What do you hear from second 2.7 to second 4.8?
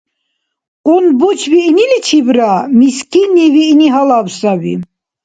мискинни виъни гьалаб саби.